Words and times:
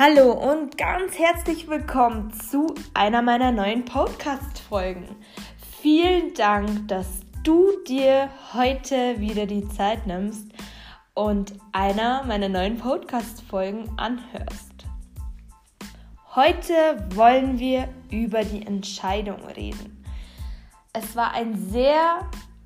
Hallo 0.00 0.30
und 0.30 0.78
ganz 0.78 1.18
herzlich 1.18 1.66
willkommen 1.66 2.32
zu 2.32 2.72
einer 2.94 3.20
meiner 3.20 3.50
neuen 3.50 3.84
Podcast-Folgen. 3.84 5.08
Vielen 5.82 6.34
Dank, 6.34 6.86
dass 6.86 7.22
du 7.42 7.72
dir 7.84 8.30
heute 8.54 9.18
wieder 9.18 9.46
die 9.46 9.68
Zeit 9.70 10.06
nimmst 10.06 10.52
und 11.14 11.54
einer 11.72 12.22
meiner 12.22 12.48
neuen 12.48 12.78
Podcast-Folgen 12.78 13.90
anhörst. 13.96 14.86
Heute 16.36 17.04
wollen 17.16 17.58
wir 17.58 17.88
über 18.12 18.44
die 18.44 18.64
Entscheidung 18.64 19.44
reden. 19.56 20.04
Es 20.92 21.16
war 21.16 21.32
ein 21.32 21.56
sehr 21.56 22.20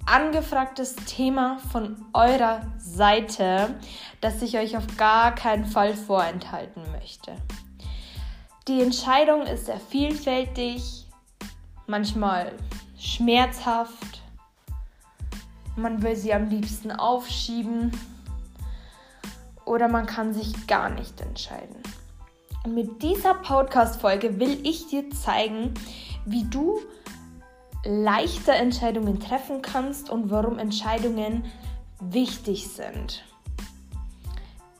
angefragtes 0.07 0.97
Thema 0.97 1.59
von 1.71 2.05
eurer 2.13 2.63
Seite, 2.79 3.75
das 4.21 4.43
ich 4.43 4.59
euch 4.59 4.77
auf 4.77 4.87
gar 4.97 5.35
keinen 5.35 5.65
Fall 5.65 5.95
vorenthalten 5.95 6.83
möchte. 6.93 7.37
Die 8.69 8.81
Entscheidung 8.81 9.43
ist 9.43 9.67
sehr 9.67 9.81
vielfältig, 9.81 11.07
manchmal 11.87 12.53
schmerzhaft. 12.99 14.23
Man 15.77 16.03
will 16.03 16.17
sie 16.17 16.33
am 16.33 16.49
liebsten 16.49 16.93
aufschieben 16.93 17.91
oder 19.65 19.89
man 19.89 20.07
kann 20.07 20.35
sich 20.35 20.67
gar 20.67 20.91
nicht 20.91 21.21
entscheiden. 21.21 21.77
Und 22.65 22.75
mit 22.75 23.03
dieser 23.03 23.35
Podcast-Folge 23.35 24.39
will 24.39 24.61
ich 24.65 24.87
dir 24.87 25.11
zeigen, 25.11 25.75
wie 26.25 26.45
du 26.45 26.81
leichter 27.85 28.55
Entscheidungen 28.55 29.21
treffen 29.21 29.63
kannst 29.63 30.11
und 30.11 30.31
warum 30.31 30.59
Entscheidungen 30.59 31.45
wichtig 32.01 32.69
sind. 32.69 33.25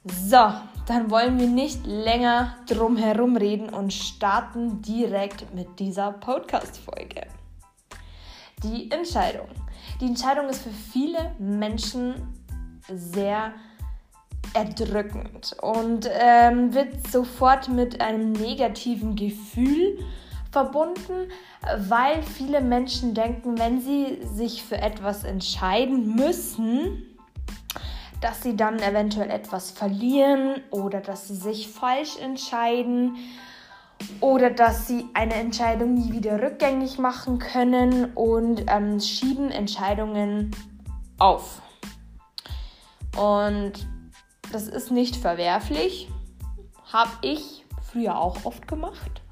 So, 0.05 0.53
dann 0.87 1.11
wollen 1.11 1.39
wir 1.39 1.47
nicht 1.47 1.87
länger 1.87 2.57
drum 2.67 2.97
herum 2.97 3.37
reden 3.37 3.69
und 3.69 3.93
starten 3.93 4.83
direkt 4.83 5.55
mit 5.55 5.79
dieser 5.79 6.13
Podcast-Folge. 6.13 7.27
Die 8.65 8.91
Entscheidung. 8.91 9.49
Die 10.01 10.07
Entscheidung 10.07 10.49
ist 10.49 10.63
für 10.63 10.71
viele 10.71 11.35
Menschen 11.39 12.15
sehr 12.89 13.53
erdrückend 14.55 15.57
und 15.63 16.09
ähm, 16.13 16.75
wird 16.75 17.07
sofort 17.09 17.69
mit 17.69 18.01
einem 18.01 18.33
negativen 18.33 19.15
Gefühl 19.17 19.99
verbunden, 20.53 21.31
weil 21.79 22.23
viele 22.23 22.61
Menschen 22.61 23.15
denken, 23.15 23.59
wenn 23.59 23.81
sie 23.81 24.21
sich 24.23 24.63
für 24.63 24.77
etwas 24.77 25.25
entscheiden 25.25 26.15
müssen, 26.15 27.03
dass 28.21 28.43
sie 28.43 28.55
dann 28.55 28.79
eventuell 28.79 29.31
etwas 29.31 29.73
verlieren 29.73 30.63
oder 30.71 31.01
dass 31.01 31.27
sie 31.27 31.35
sich 31.35 31.69
falsch 31.69 32.19
entscheiden 32.19 33.17
oder 34.21 34.51
dass 34.51 34.87
sie 34.87 35.09
eine 35.15 35.35
Entscheidung 35.35 35.95
nie 35.95 36.13
wieder 36.13 36.41
rückgängig 36.41 36.99
machen 36.99 37.39
können 37.39 38.13
und 38.15 38.65
ähm, 38.69 39.01
schieben 39.01 39.51
Entscheidungen 39.51 40.53
auf. 41.19 41.63
Und 43.17 43.73
das 44.53 44.69
ist 44.69 44.91
nicht 44.91 45.17
verwerflich, 45.17 46.09
habe 46.93 47.11
ich 47.23 47.65
früher 47.91 48.19
auch 48.19 48.45
oft 48.45 48.69
gemacht. 48.69 49.23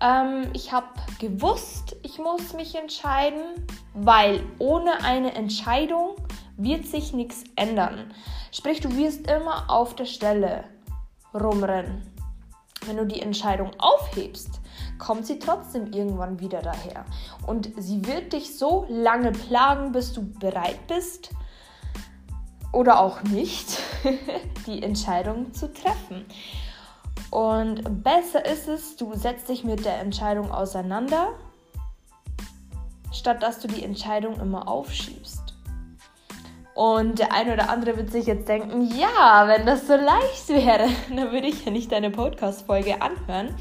Ähm, 0.00 0.50
ich 0.52 0.72
habe 0.72 0.88
gewusst, 1.18 1.96
ich 2.02 2.18
muss 2.18 2.52
mich 2.52 2.74
entscheiden, 2.74 3.66
weil 3.94 4.44
ohne 4.58 5.02
eine 5.02 5.34
Entscheidung 5.34 6.16
wird 6.56 6.86
sich 6.86 7.12
nichts 7.12 7.44
ändern. 7.56 8.12
Sprich, 8.52 8.80
du 8.80 8.94
wirst 8.96 9.30
immer 9.30 9.70
auf 9.70 9.96
der 9.96 10.06
Stelle 10.06 10.64
rumrennen. 11.34 12.02
Wenn 12.86 12.96
du 12.98 13.06
die 13.06 13.22
Entscheidung 13.22 13.70
aufhebst, 13.78 14.60
kommt 14.98 15.26
sie 15.26 15.38
trotzdem 15.38 15.92
irgendwann 15.92 16.38
wieder 16.38 16.60
daher. 16.60 17.04
Und 17.46 17.70
sie 17.76 18.04
wird 18.06 18.32
dich 18.32 18.58
so 18.58 18.86
lange 18.88 19.32
plagen, 19.32 19.92
bis 19.92 20.12
du 20.12 20.22
bereit 20.38 20.86
bist 20.86 21.30
oder 22.72 23.00
auch 23.00 23.22
nicht, 23.22 23.78
die 24.66 24.82
Entscheidung 24.82 25.54
zu 25.54 25.72
treffen. 25.72 26.26
Und 27.34 28.04
besser 28.04 28.46
ist 28.46 28.68
es, 28.68 28.94
du 28.94 29.12
setzt 29.16 29.48
dich 29.48 29.64
mit 29.64 29.84
der 29.84 29.98
Entscheidung 29.98 30.52
auseinander, 30.52 31.30
statt 33.12 33.42
dass 33.42 33.58
du 33.58 33.66
die 33.66 33.82
Entscheidung 33.82 34.38
immer 34.38 34.68
aufschiebst. 34.68 35.42
Und 36.76 37.18
der 37.18 37.32
eine 37.32 37.54
oder 37.54 37.70
andere 37.70 37.96
wird 37.96 38.12
sich 38.12 38.26
jetzt 38.26 38.48
denken, 38.48 38.82
ja, 38.96 39.48
wenn 39.48 39.66
das 39.66 39.88
so 39.88 39.96
leicht 39.96 40.48
wäre, 40.48 40.88
dann 41.08 41.32
würde 41.32 41.48
ich 41.48 41.64
ja 41.64 41.72
nicht 41.72 41.90
deine 41.90 42.12
Podcast-Folge 42.12 43.02
anhören. 43.02 43.56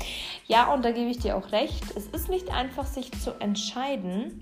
Ja, 0.45 0.71
und 0.71 0.85
da 0.85 0.91
gebe 0.91 1.09
ich 1.09 1.17
dir 1.17 1.35
auch 1.35 1.51
recht. 1.51 1.83
Es 1.95 2.05
ist 2.05 2.29
nicht 2.29 2.53
einfach, 2.53 2.85
sich 2.85 3.11
zu 3.23 3.31
entscheiden. 3.39 4.39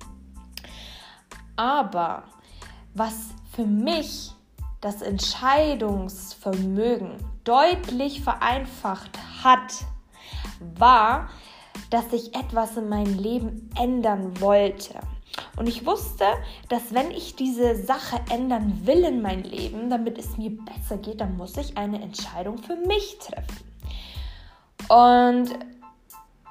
Aber 1.55 2.23
was 2.93 3.29
für 3.55 3.65
mich 3.65 4.33
das 4.81 5.01
Entscheidungsvermögen 5.01 7.15
deutlich 7.43 8.21
vereinfacht 8.21 9.17
hat, 9.43 9.85
war, 10.77 11.29
dass 11.89 12.13
ich 12.13 12.35
etwas 12.35 12.77
in 12.77 12.87
meinem 12.89 13.17
Leben 13.17 13.71
ändern 13.79 14.39
wollte. 14.41 14.99
Und 15.55 15.67
ich 15.67 15.85
wusste, 15.85 16.25
dass 16.69 16.93
wenn 16.93 17.11
ich 17.11 17.35
diese 17.35 17.75
Sache 17.75 18.19
ändern 18.29 18.81
will 18.85 19.03
in 19.03 19.21
mein 19.21 19.43
Leben, 19.43 19.89
damit 19.89 20.17
es 20.17 20.37
mir 20.37 20.51
besser 20.51 20.97
geht, 20.97 21.21
dann 21.21 21.37
muss 21.37 21.55
ich 21.57 21.77
eine 21.77 22.01
Entscheidung 22.01 22.57
für 22.57 22.75
mich 22.75 23.17
treffen. 23.19 23.71
Und 24.89 25.51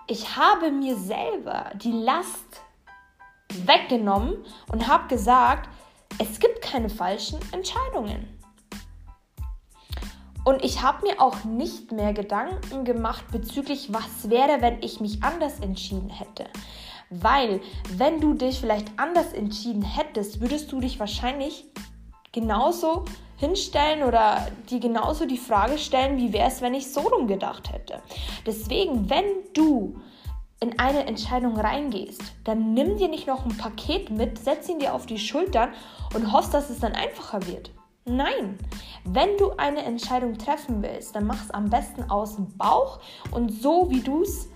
ich 0.07 0.37
habe 0.37 0.71
mir 0.71 0.97
selber 0.97 1.71
die 1.75 1.93
Last 1.93 2.63
weggenommen 3.67 4.37
und 4.73 4.87
habe 4.87 5.09
gesagt, 5.09 5.69
es 6.19 6.39
gibt 6.39 6.63
keine 6.63 6.89
falschen 6.89 7.39
Entscheidungen. 7.53 8.29
Und 10.45 10.65
ich 10.65 10.83
habe 10.83 11.07
mir 11.07 11.21
auch 11.21 11.45
nicht 11.45 11.93
mehr 11.93 12.13
Gedanken 12.13 12.85
gemacht 12.85 13.25
bezüglich, 13.31 13.93
was 13.93 14.31
wäre, 14.31 14.63
wenn 14.63 14.83
ich 14.83 15.01
mich 15.01 15.23
anders 15.23 15.61
entschieden 15.61 16.11
hätte. 16.11 16.47
Weil, 17.11 17.61
wenn 17.97 18.21
du 18.21 18.35
dich 18.35 18.61
vielleicht 18.61 18.89
anders 18.97 19.33
entschieden 19.33 19.83
hättest, 19.83 20.41
würdest 20.41 20.73
du 20.73 20.81
dich 20.81 20.99
wahrscheinlich 20.99 21.67
genauso 22.33 23.05
hinstellen 23.37 24.03
oder 24.03 24.49
dir 24.71 24.81
genauso 24.81 25.27
die 25.27 25.39
Frage 25.39 25.79
stellen, 25.79 26.19
wie 26.19 26.33
wäre 26.33 26.49
es, 26.49 26.61
wenn 26.61 26.75
ich 26.75 26.93
so 26.93 27.01
rumgedacht 27.01 27.73
hätte. 27.73 28.01
Deswegen, 28.47 29.11
wenn 29.11 29.25
du 29.55 30.01
in 30.61 30.79
eine 30.79 31.07
Entscheidung 31.07 31.59
reingehst, 31.59 32.23
dann 32.45 32.75
nimm 32.75 32.99
dir 32.99 33.09
nicht 33.09 33.27
noch 33.27 33.47
ein 33.47 33.57
Paket 33.57 34.11
mit, 34.11 34.39
setz 34.39 34.69
ihn 34.69 34.79
dir 34.79 34.95
auf 34.95 35.07
die 35.07 35.19
Schultern 35.19 35.71
und 36.15 36.33
hoffst, 36.33 36.53
dass 36.53 36.69
es 36.69 36.81
dann 36.81 36.93
einfacher 36.93 37.47
wird. 37.47 37.71
Nein, 38.05 38.59
wenn 39.05 39.37
du 39.39 39.53
eine 39.57 39.83
Entscheidung 39.83 40.37
treffen 40.37 40.83
willst, 40.83 41.15
dann 41.15 41.27
mach 41.27 41.43
es 41.43 41.51
am 41.51 41.71
besten 41.71 42.11
aus 42.11 42.37
dem 42.37 42.57
Bauch 42.57 43.01
und 43.31 43.51
so, 43.51 43.91
wie 43.91 44.01
du 44.01 44.23
es 44.23 44.49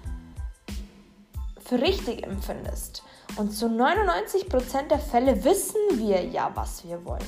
für 1.61 1.81
richtig 1.81 2.27
empfindest. 2.27 3.03
Und 3.37 3.53
zu 3.53 3.67
99% 3.67 4.89
der 4.89 4.99
Fälle 4.99 5.43
wissen 5.45 5.81
wir 5.93 6.25
ja, 6.25 6.51
was 6.55 6.85
wir 6.87 7.05
wollen. 7.05 7.25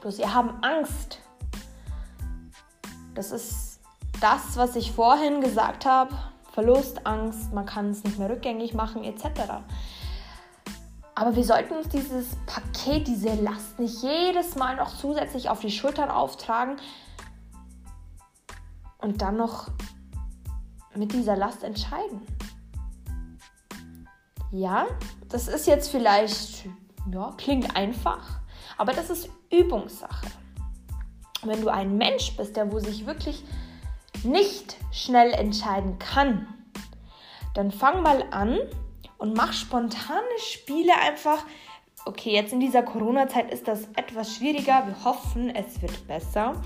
Bloß 0.00 0.18
wir 0.18 0.32
haben 0.32 0.62
Angst. 0.62 1.20
Das 3.14 3.32
ist 3.32 3.80
das, 4.20 4.56
was 4.56 4.76
ich 4.76 4.92
vorhin 4.92 5.40
gesagt 5.40 5.84
habe. 5.84 6.14
Verlust, 6.56 7.06
Angst, 7.06 7.52
man 7.52 7.66
kann 7.66 7.90
es 7.90 8.02
nicht 8.02 8.18
mehr 8.18 8.30
rückgängig 8.30 8.72
machen, 8.72 9.04
etc. 9.04 9.26
Aber 11.14 11.36
wir 11.36 11.44
sollten 11.44 11.74
uns 11.74 11.90
dieses 11.90 12.34
Paket, 12.46 13.06
diese 13.06 13.34
Last 13.34 13.78
nicht 13.78 14.02
jedes 14.02 14.56
Mal 14.56 14.76
noch 14.76 14.96
zusätzlich 14.96 15.50
auf 15.50 15.60
die 15.60 15.70
Schultern 15.70 16.08
auftragen 16.08 16.76
und 18.96 19.20
dann 19.20 19.36
noch 19.36 19.68
mit 20.94 21.12
dieser 21.12 21.36
Last 21.36 21.62
entscheiden. 21.62 22.22
Ja, 24.50 24.86
das 25.28 25.48
ist 25.48 25.66
jetzt 25.66 25.90
vielleicht, 25.90 26.64
ja, 27.12 27.34
klingt 27.36 27.76
einfach, 27.76 28.40
aber 28.78 28.94
das 28.94 29.10
ist 29.10 29.28
Übungssache. 29.52 30.28
Wenn 31.42 31.60
du 31.60 31.68
ein 31.68 31.98
Mensch 31.98 32.34
bist, 32.34 32.56
der 32.56 32.72
wo 32.72 32.78
sich 32.78 33.04
wirklich 33.04 33.44
nicht 34.26 34.76
schnell 34.92 35.32
entscheiden 35.32 35.98
kann, 35.98 36.46
dann 37.54 37.70
fang 37.70 38.02
mal 38.02 38.24
an, 38.30 38.58
und 39.18 39.34
mach 39.34 39.52
spontane 39.52 40.38
Spiele 40.38 40.92
einfach. 40.98 41.44
Okay, 42.04 42.32
jetzt 42.32 42.52
in 42.52 42.60
dieser 42.60 42.82
Corona-Zeit 42.82 43.52
ist 43.52 43.66
das 43.66 43.88
etwas 43.96 44.36
schwieriger. 44.36 44.86
Wir 44.86 45.04
hoffen, 45.04 45.54
es 45.54 45.80
wird 45.82 46.06
besser. 46.06 46.60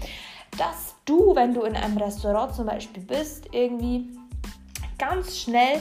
Dass 0.58 0.96
du, 1.04 1.34
wenn 1.34 1.54
du 1.54 1.62
in 1.62 1.76
einem 1.76 1.96
Restaurant 1.96 2.54
zum 2.54 2.66
Beispiel 2.66 3.02
bist, 3.02 3.46
irgendwie 3.52 4.10
ganz 4.98 5.38
schnell 5.38 5.80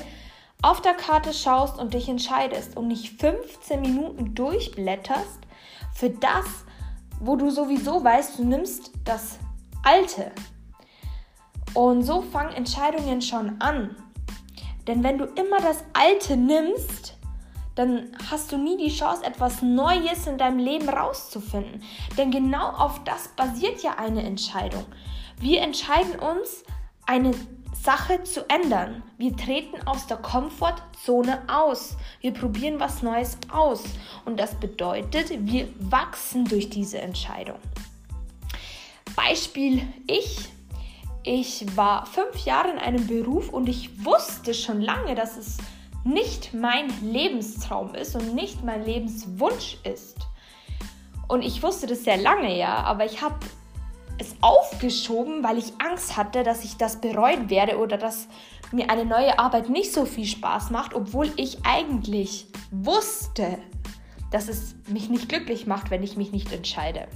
auf 0.62 0.82
der 0.82 0.94
Karte 0.94 1.34
schaust 1.34 1.80
und 1.80 1.94
dich 1.94 2.08
entscheidest 2.08 2.78
und 2.78 2.88
nicht 2.88 3.20
15 3.20 3.82
Minuten 3.82 4.36
durchblätterst 4.36 5.40
für 5.94 6.10
das, 6.10 6.46
wo 7.20 7.36
du 7.36 7.50
sowieso 7.50 8.04
weißt, 8.04 8.40
du 8.40 8.44
nimmst 8.44 8.92
das 9.04 9.40
Alte. 9.84 10.32
Und 11.74 12.04
so 12.04 12.22
fangen 12.22 12.54
Entscheidungen 12.54 13.22
schon 13.22 13.62
an. 13.62 13.96
Denn 14.88 15.04
wenn 15.04 15.18
du 15.18 15.26
immer 15.26 15.58
das 15.58 15.84
Alte 15.94 16.36
nimmst, 16.36 17.16
dann 17.76 18.12
hast 18.30 18.52
du 18.52 18.58
nie 18.58 18.76
die 18.76 18.94
Chance, 18.94 19.24
etwas 19.24 19.62
Neues 19.62 20.28
in 20.28 20.38
deinem 20.38 20.60
Leben 20.60 20.90
rauszufinden. 20.90 21.84
Denn 22.18 22.32
genau 22.32 22.72
auf 22.72 23.04
das 23.06 23.30
basiert 23.30 23.84
ja 23.84 23.96
eine 23.98 24.24
Entscheidung. 24.24 24.86
Wir 25.40 25.62
entscheiden 25.62 26.20
uns, 26.20 26.64
eine 27.06 27.32
Sache 27.82 28.24
zu 28.24 28.50
ändern. 28.50 29.04
Wir 29.18 29.36
treten 29.38 29.88
aus 29.88 30.08
der 30.08 30.18
Komfortzone 30.18 31.42
aus. 31.48 31.96
Wir 32.20 32.34
probieren 32.34 32.80
was 32.80 33.02
Neues 33.02 33.38
aus. 33.50 33.84
Und 34.26 34.38
das 34.38 34.56
bedeutet, 34.56 35.30
wir 35.32 35.70
wachsen 35.80 36.46
durch 36.46 36.70
diese 36.70 37.00
Entscheidung. 37.00 37.60
Beispiel 39.16 39.88
ich. 40.08 40.50
Ich 41.32 41.78
war 41.78 42.08
fünf 42.08 42.44
Jahre 42.44 42.72
in 42.72 42.80
einem 42.80 43.06
Beruf 43.06 43.50
und 43.50 43.70
ich 43.70 44.04
wusste 44.04 44.52
schon 44.56 44.82
lange, 44.82 45.14
dass 45.14 45.38
es 45.38 45.60
nicht 46.04 46.56
mein 46.56 46.88
Lebenstraum 47.04 47.94
ist 47.94 48.16
und 48.16 48.34
nicht 48.34 48.64
mein 48.64 48.84
Lebenswunsch 48.84 49.78
ist. 49.84 50.18
Und 51.28 51.44
ich 51.44 51.62
wusste 51.62 51.86
das 51.86 52.04
sehr 52.04 52.18
lange, 52.18 52.58
ja, 52.58 52.78
aber 52.78 53.06
ich 53.06 53.22
habe 53.22 53.36
es 54.18 54.34
aufgeschoben, 54.42 55.44
weil 55.44 55.60
ich 55.60 55.72
Angst 55.78 56.18
hatte, 56.18 56.42
dass 56.42 56.64
ich 56.64 56.78
das 56.78 57.00
bereuen 57.00 57.52
werde 57.52 57.78
oder 57.78 58.00
dass 58.00 58.28
mir 58.72 58.90
eine 58.90 59.06
neue 59.06 59.38
Arbeit 59.38 59.70
nicht 59.70 59.94
so 59.94 60.06
viel 60.06 60.26
Spaß 60.26 60.72
macht, 60.72 60.96
obwohl 60.96 61.32
ich 61.36 61.60
eigentlich 61.64 62.48
wusste, 62.72 63.60
dass 64.32 64.48
es 64.48 64.74
mich 64.88 65.12
nicht 65.12 65.30
glücklich 65.30 65.68
macht, 65.68 65.92
wenn 65.92 66.02
ich 66.02 66.18
mich 66.18 66.32
nicht 66.32 66.52
entscheide. 66.52 67.08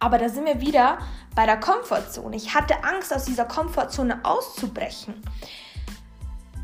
Aber 0.00 0.18
da 0.18 0.28
sind 0.28 0.46
wir 0.46 0.60
wieder 0.60 0.98
bei 1.34 1.46
der 1.46 1.58
Komfortzone. 1.58 2.36
Ich 2.36 2.54
hatte 2.54 2.84
Angst, 2.84 3.12
aus 3.12 3.24
dieser 3.24 3.44
Komfortzone 3.44 4.24
auszubrechen. 4.24 5.22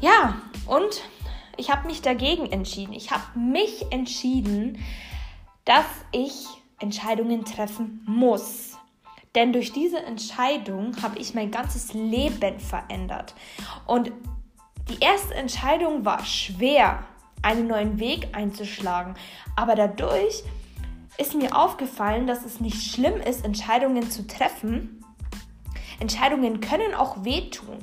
Ja, 0.00 0.36
und 0.66 1.02
ich 1.56 1.70
habe 1.70 1.86
mich 1.86 2.02
dagegen 2.02 2.50
entschieden. 2.50 2.92
Ich 2.92 3.10
habe 3.10 3.38
mich 3.38 3.86
entschieden, 3.90 4.78
dass 5.64 5.86
ich 6.12 6.46
Entscheidungen 6.78 7.44
treffen 7.44 8.02
muss. 8.06 8.76
Denn 9.34 9.52
durch 9.52 9.72
diese 9.72 9.98
Entscheidung 9.98 10.94
habe 11.02 11.18
ich 11.18 11.34
mein 11.34 11.50
ganzes 11.50 11.92
Leben 11.92 12.60
verändert. 12.60 13.34
Und 13.86 14.12
die 14.88 15.00
erste 15.00 15.34
Entscheidung 15.34 16.04
war 16.04 16.24
schwer, 16.24 17.04
einen 17.42 17.66
neuen 17.66 17.98
Weg 17.98 18.28
einzuschlagen. 18.32 19.14
Aber 19.56 19.74
dadurch 19.74 20.44
ist 21.18 21.34
mir 21.34 21.56
aufgefallen, 21.56 22.26
dass 22.26 22.44
es 22.44 22.60
nicht 22.60 22.90
schlimm 22.90 23.20
ist, 23.20 23.44
Entscheidungen 23.44 24.10
zu 24.10 24.26
treffen. 24.26 25.04
Entscheidungen 26.00 26.60
können 26.60 26.94
auch 26.94 27.24
wehtun. 27.24 27.78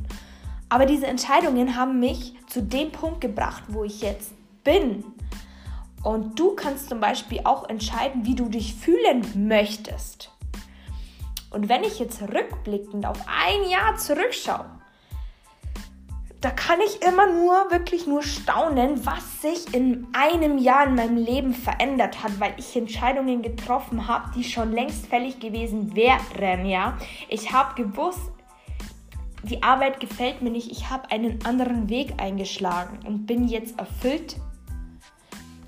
Aber 0.70 0.86
diese 0.86 1.08
Entscheidungen 1.08 1.76
haben 1.76 2.00
mich 2.00 2.36
zu 2.48 2.62
dem 2.62 2.92
Punkt 2.92 3.22
gebracht, 3.22 3.64
wo 3.68 3.84
ich 3.84 4.02
jetzt 4.02 4.34
bin. 4.64 5.04
Und 6.04 6.40
du 6.40 6.56
kannst 6.56 6.90
zum 6.90 7.00
Beispiel 7.00 7.42
auch 7.44 7.70
entscheiden, 7.70 8.26
wie 8.26 8.36
du 8.36 8.50
dich 8.50 8.74
fühlen 8.74 9.48
möchtest. 9.48 10.32
Und 11.52 11.70
wenn 11.70 11.84
ich 11.84 12.00
jetzt 12.00 12.22
rückblickend 12.22 13.06
auf 13.06 13.20
ein 13.28 13.70
Jahr 13.70 13.98
zurückschaue, 13.98 14.81
da 16.42 16.50
kann 16.50 16.80
ich 16.82 17.04
immer 17.04 17.32
nur, 17.32 17.70
wirklich 17.70 18.08
nur 18.08 18.24
staunen, 18.24 19.06
was 19.06 19.42
sich 19.44 19.74
in 19.76 20.08
einem 20.14 20.58
Jahr 20.58 20.88
in 20.88 20.96
meinem 20.96 21.18
Leben 21.18 21.54
verändert 21.54 22.24
hat, 22.24 22.40
weil 22.40 22.56
ich 22.58 22.76
Entscheidungen 22.76 23.44
getroffen 23.44 24.08
habe, 24.08 24.32
die 24.36 24.44
schon 24.44 24.72
längst 24.72 25.06
fällig 25.06 25.40
gewesen 25.40 25.96
wären, 25.96 26.66
ja. 26.66 26.98
Ich 27.30 27.54
habe 27.54 27.84
gewusst, 27.84 28.32
die 29.44 29.62
Arbeit 29.62 30.00
gefällt 30.00 30.42
mir 30.42 30.50
nicht, 30.50 30.72
ich 30.72 30.90
habe 30.90 31.12
einen 31.12 31.46
anderen 31.46 31.90
Weg 31.90 32.16
eingeschlagen 32.18 33.00
und 33.06 33.28
bin 33.28 33.48
jetzt 33.48 33.78
erfüllt. 33.78 34.38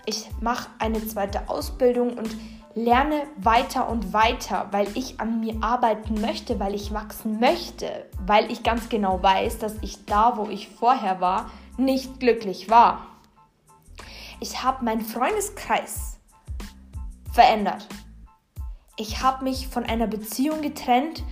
Ich 0.07 0.27
mache 0.41 0.69
eine 0.79 1.05
zweite 1.07 1.49
Ausbildung 1.49 2.17
und 2.17 2.35
lerne 2.75 3.23
weiter 3.37 3.87
und 3.87 4.13
weiter, 4.13 4.67
weil 4.71 4.87
ich 4.95 5.19
an 5.19 5.39
mir 5.39 5.57
arbeiten 5.61 6.19
möchte, 6.19 6.59
weil 6.59 6.73
ich 6.73 6.93
wachsen 6.93 7.39
möchte, 7.39 8.05
weil 8.25 8.51
ich 8.51 8.63
ganz 8.63 8.89
genau 8.89 9.21
weiß, 9.21 9.59
dass 9.59 9.75
ich 9.81 10.05
da, 10.05 10.37
wo 10.37 10.49
ich 10.49 10.69
vorher 10.69 11.21
war, 11.21 11.51
nicht 11.77 12.19
glücklich 12.19 12.69
war. 12.69 13.07
Ich 14.39 14.63
habe 14.63 14.83
meinen 14.83 15.01
Freundeskreis 15.01 16.17
verändert. 17.31 17.87
Ich 18.97 19.21
habe 19.23 19.43
mich 19.43 19.67
von 19.67 19.83
einer 19.83 20.07
Beziehung 20.07 20.61
getrennt, 20.61 21.23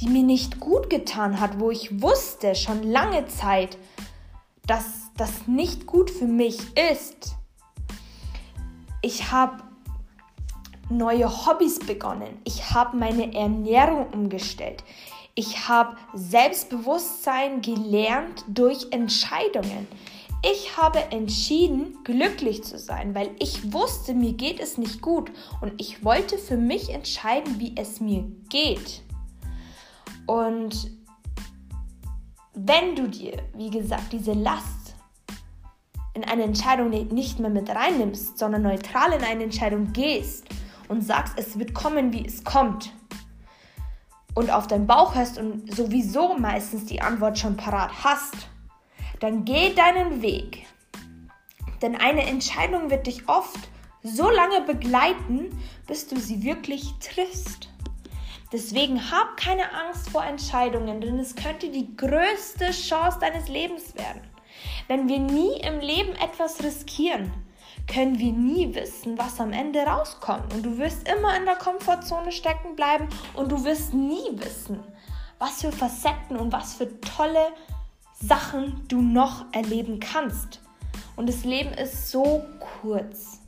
die 0.00 0.08
mir 0.08 0.22
nicht 0.22 0.60
gut 0.60 0.90
getan 0.90 1.40
hat, 1.40 1.58
wo 1.58 1.70
ich 1.70 2.02
wusste 2.02 2.54
schon 2.54 2.82
lange 2.82 3.26
Zeit, 3.26 3.76
dass 4.66 5.10
das 5.16 5.46
nicht 5.46 5.86
gut 5.86 6.10
für 6.10 6.26
mich 6.26 6.58
ist. 6.92 7.34
Ich 9.02 9.32
habe 9.32 9.62
neue 10.90 11.28
Hobbys 11.28 11.78
begonnen. 11.78 12.40
Ich 12.44 12.70
habe 12.70 12.96
meine 12.96 13.34
Ernährung 13.34 14.06
umgestellt. 14.12 14.82
Ich 15.34 15.68
habe 15.68 15.96
Selbstbewusstsein 16.14 17.60
gelernt 17.60 18.44
durch 18.48 18.88
Entscheidungen. 18.90 19.86
Ich 20.42 20.76
habe 20.76 20.98
entschieden, 21.10 21.98
glücklich 22.04 22.62
zu 22.64 22.78
sein, 22.78 23.14
weil 23.14 23.30
ich 23.38 23.72
wusste, 23.72 24.14
mir 24.14 24.32
geht 24.32 24.60
es 24.60 24.78
nicht 24.78 25.02
gut 25.02 25.30
und 25.60 25.80
ich 25.80 26.04
wollte 26.04 26.38
für 26.38 26.56
mich 26.56 26.90
entscheiden, 26.90 27.58
wie 27.58 27.74
es 27.76 28.00
mir 28.00 28.24
geht. 28.48 29.02
Und 30.26 30.90
wenn 32.54 32.94
du 32.94 33.08
dir, 33.08 33.42
wie 33.54 33.70
gesagt, 33.70 34.12
diese 34.12 34.32
Last 34.32 34.94
in 36.14 36.24
eine 36.24 36.44
Entscheidung 36.44 36.90
nicht 36.90 37.38
mehr 37.38 37.50
mit 37.50 37.68
reinnimmst, 37.68 38.38
sondern 38.38 38.62
neutral 38.62 39.12
in 39.12 39.22
eine 39.22 39.44
Entscheidung 39.44 39.92
gehst 39.92 40.46
und 40.88 41.02
sagst, 41.02 41.34
es 41.36 41.58
wird 41.58 41.74
kommen, 41.74 42.12
wie 42.12 42.26
es 42.26 42.44
kommt, 42.44 42.92
und 44.38 44.50
auf 44.50 44.68
deinen 44.68 44.86
Bauch 44.86 45.16
hörst 45.16 45.36
und 45.36 45.74
sowieso 45.74 46.34
meistens 46.34 46.84
die 46.84 47.02
Antwort 47.02 47.38
schon 47.38 47.56
parat 47.56 47.90
hast, 48.04 48.36
dann 49.18 49.44
geh 49.44 49.74
deinen 49.74 50.22
Weg. 50.22 50.64
Denn 51.82 51.96
eine 51.96 52.24
Entscheidung 52.24 52.88
wird 52.88 53.08
dich 53.08 53.28
oft 53.28 53.58
so 54.04 54.30
lange 54.30 54.60
begleiten, 54.60 55.50
bis 55.88 56.06
du 56.06 56.20
sie 56.20 56.44
wirklich 56.44 56.94
triffst. 57.00 57.68
Deswegen 58.52 59.10
hab 59.10 59.36
keine 59.36 59.72
Angst 59.74 60.08
vor 60.10 60.24
Entscheidungen, 60.24 61.00
denn 61.00 61.18
es 61.18 61.34
könnte 61.34 61.68
die 61.68 61.96
größte 61.96 62.70
Chance 62.70 63.18
deines 63.20 63.48
Lebens 63.48 63.96
werden. 63.96 64.22
Wenn 64.86 65.08
wir 65.08 65.18
nie 65.18 65.60
im 65.60 65.80
Leben 65.80 66.14
etwas 66.14 66.62
riskieren, 66.62 67.32
können 67.92 68.18
wir 68.18 68.32
nie 68.32 68.74
wissen, 68.74 69.18
was 69.18 69.40
am 69.40 69.52
Ende 69.52 69.80
rauskommt. 69.80 70.52
Und 70.54 70.62
du 70.62 70.78
wirst 70.78 71.08
immer 71.08 71.36
in 71.36 71.46
der 71.46 71.56
Komfortzone 71.56 72.30
stecken 72.30 72.76
bleiben 72.76 73.08
und 73.34 73.50
du 73.50 73.64
wirst 73.64 73.94
nie 73.94 74.28
wissen, 74.32 74.80
was 75.38 75.62
für 75.62 75.72
Facetten 75.72 76.36
und 76.36 76.52
was 76.52 76.74
für 76.74 77.00
tolle 77.00 77.48
Sachen 78.20 78.84
du 78.88 79.00
noch 79.00 79.46
erleben 79.52 80.00
kannst. 80.00 80.60
Und 81.16 81.28
das 81.28 81.44
Leben 81.44 81.72
ist 81.72 82.10
so 82.10 82.44
kurz. 82.80 83.40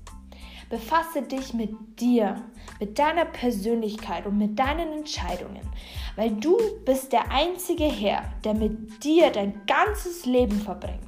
Befasse 0.68 1.22
dich 1.22 1.52
mit 1.52 2.00
dir, 2.00 2.42
mit 2.78 2.98
deiner 2.98 3.24
Persönlichkeit 3.24 4.26
und 4.26 4.38
mit 4.38 4.58
deinen 4.58 4.92
Entscheidungen, 4.92 5.68
weil 6.14 6.30
du 6.30 6.56
bist 6.84 7.12
der 7.12 7.30
einzige 7.30 7.84
Herr, 7.84 8.22
der 8.44 8.54
mit 8.54 9.02
dir 9.02 9.30
dein 9.30 9.66
ganzes 9.66 10.26
Leben 10.26 10.60
verbringt. 10.60 11.00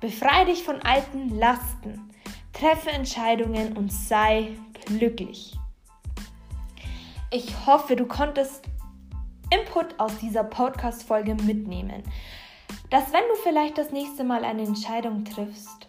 Befreie 0.00 0.46
dich 0.46 0.62
von 0.62 0.80
alten 0.82 1.36
Lasten, 1.36 2.13
treffe 2.54 2.90
Entscheidungen 2.90 3.76
und 3.76 3.92
sei 3.92 4.52
glücklich. 4.86 5.58
Ich 7.30 7.66
hoffe, 7.66 7.96
du 7.96 8.06
konntest 8.06 8.64
Input 9.50 9.98
aus 9.98 10.16
dieser 10.18 10.44
Podcast-Folge 10.44 11.34
mitnehmen, 11.34 12.04
dass 12.90 13.12
wenn 13.12 13.24
du 13.28 13.34
vielleicht 13.42 13.76
das 13.76 13.90
nächste 13.90 14.22
Mal 14.24 14.44
eine 14.44 14.62
Entscheidung 14.62 15.24
triffst, 15.24 15.88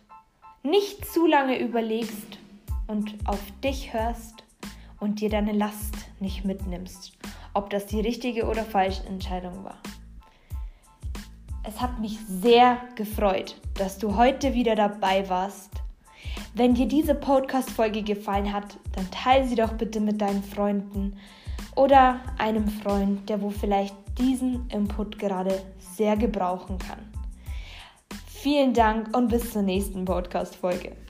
nicht 0.63 1.05
zu 1.05 1.27
lange 1.27 1.59
überlegst 1.59 2.39
und 2.87 3.15
auf 3.25 3.39
dich 3.63 3.93
hörst 3.93 4.43
und 4.99 5.21
dir 5.21 5.29
deine 5.29 5.51
Last 5.51 5.95
nicht 6.19 6.45
mitnimmst, 6.45 7.13
ob 7.53 7.69
das 7.69 7.85
die 7.85 8.01
richtige 8.01 8.45
oder 8.47 8.65
falsche 8.65 9.05
Entscheidung 9.05 9.63
war. 9.63 9.77
Es 11.63 11.79
hat 11.79 11.99
mich 11.99 12.17
sehr 12.27 12.79
gefreut, 12.95 13.55
dass 13.75 13.99
du 13.99 14.15
heute 14.15 14.53
wieder 14.53 14.75
dabei 14.75 15.29
warst 15.29 15.84
wenn 16.53 16.73
dir 16.73 16.87
diese 16.87 17.15
Podcast-Folge 17.15 18.03
gefallen 18.03 18.51
hat, 18.53 18.77
dann 18.93 19.09
teile 19.11 19.47
sie 19.47 19.55
doch 19.55 19.73
bitte 19.73 19.99
mit 19.99 20.21
deinen 20.21 20.43
Freunden 20.43 21.17
oder 21.75 22.19
einem 22.37 22.67
Freund, 22.67 23.29
der 23.29 23.41
wo 23.41 23.49
vielleicht 23.49 23.95
diesen 24.17 24.69
Input 24.69 25.19
gerade 25.19 25.61
sehr 25.79 26.15
gebrauchen 26.15 26.79
kann. 26.79 26.99
Vielen 28.27 28.73
Dank 28.73 29.15
und 29.15 29.27
bis 29.27 29.51
zur 29.51 29.63
nächsten 29.63 30.05
Podcast-Folge. 30.05 31.04